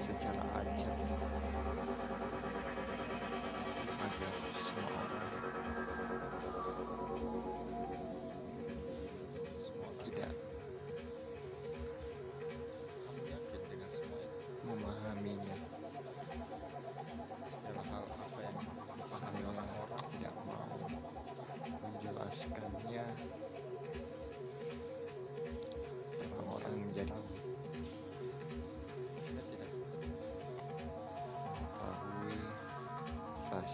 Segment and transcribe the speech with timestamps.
[0.00, 1.39] Secara.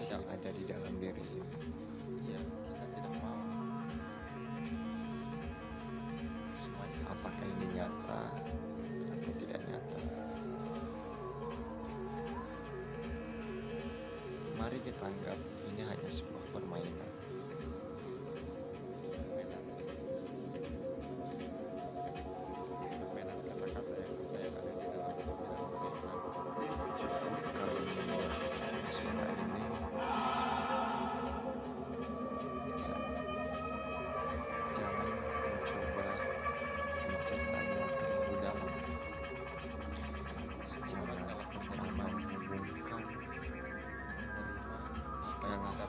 [0.04, 1.24] Yang ada di dalam diri.
[2.28, 3.40] Iya, kita tidak mau.
[7.08, 8.22] Apakah ini nyata
[9.16, 9.98] atau tidak nyata?
[14.60, 15.38] Mari kita anggap
[15.72, 16.85] ini hanya sebuah permainan.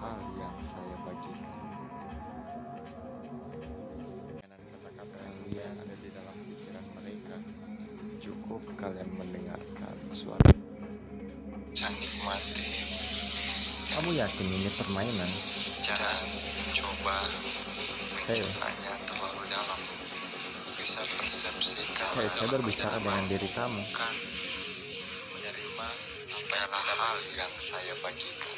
[0.08, 1.52] Hal yang saya bagikan.
[4.40, 5.20] Permainan kata-kata
[5.52, 7.36] yang ada di dalam pikiran mereka.
[8.24, 10.52] Cukup kalian mendengarkan suara.
[11.78, 12.68] Nikmati.
[13.96, 15.32] Kamu yakin ini permainan?
[15.84, 16.20] Jangan
[16.76, 17.18] coba
[18.28, 18.44] Hei.
[18.44, 19.82] mencernanya terlalu dalam.
[20.78, 22.12] Bisa persepsikan.
[22.16, 23.82] Hei, saya berbicara dengan diri kamu.
[25.36, 25.88] Menerima
[26.28, 28.58] segala hal yang saya bagikan.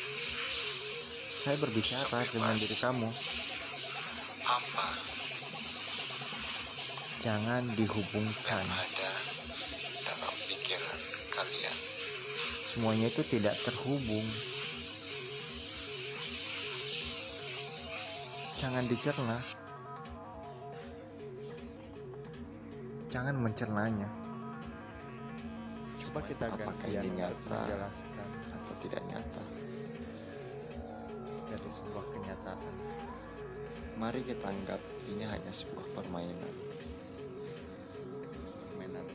[1.40, 3.10] Saya berbicara dengan diri kamu.
[4.44, 4.88] Apa
[7.24, 8.64] Jangan dihubungkan.
[8.64, 9.12] ada
[10.04, 11.00] dalam pikiran
[11.32, 11.76] kalian?
[12.60, 14.28] Semuanya itu tidak terhubung.
[18.60, 19.38] Jangan dicerna.
[23.08, 24.10] Jangan mencernanya.
[26.04, 27.60] Coba kita Apakah gantian ini nyata?
[27.64, 28.28] menjelaskan
[28.60, 29.44] atau tidak nyata?
[31.50, 32.62] Dari sebuah kenyataan.
[33.98, 34.80] Mari kita anggap
[35.10, 36.54] ini hanya sebuah permainan.
[38.70, 39.06] Permainan.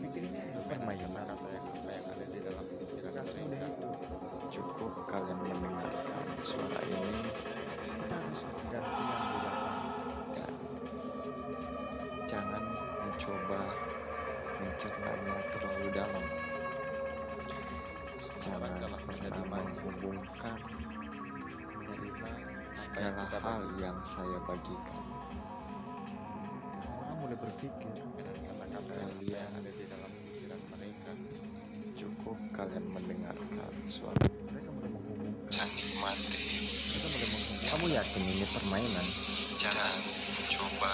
[0.00, 3.68] Pikir ini permainan kata yang apa yang ada di dalam pikiran mereka.
[4.50, 7.22] Cukup kalian mendengarkan suara ini
[7.86, 9.38] Kita harus gantian di
[10.34, 10.52] dan
[12.26, 12.64] jangan
[13.06, 13.62] mencoba
[14.58, 16.26] mencernanya terlalu dalam.
[18.40, 18.79] Jangan
[19.90, 20.54] menghubungkan
[21.74, 22.30] menerima
[22.70, 25.02] segala hal yang saya bagikan.
[26.86, 27.90] orang mulai berpikir
[28.70, 31.10] Kalian yang ada di dalam pikiran mereka.
[31.98, 34.26] Cukup kalian mendengarkan suara.
[34.50, 35.68] Mereka mulai menghubungkan.
[35.68, 37.68] Mereka mulai menghubungkan.
[37.70, 39.06] Kamu yakin ini permainan?
[39.58, 39.94] Jangan
[40.54, 40.92] coba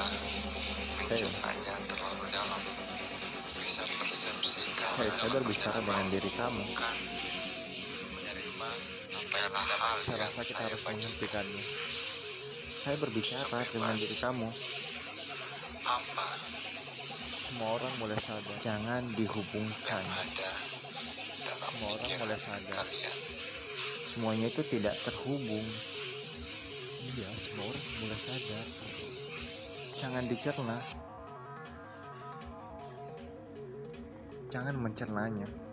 [1.05, 2.63] mencernanya terlalu dalam.
[3.61, 4.93] Bisa persepsikan.
[5.01, 6.65] Hei, saya berbicara dengan diri kamu.
[9.17, 9.49] Saya
[10.21, 11.65] rasa kita harus menghentikannya.
[12.85, 14.49] Saya berbicara dengan diri kamu.
[15.89, 16.27] Apa
[17.49, 18.57] Semua orang mulai sadar.
[18.61, 20.05] Jangan dihubungkan.
[21.49, 22.87] Semua orang mulai sadar.
[24.05, 25.65] Semuanya itu tidak terhubung.
[27.17, 28.65] Iya, semua orang mulai sadar.
[29.97, 30.77] Jangan dicerna.
[34.53, 35.66] Jangan mencernanya.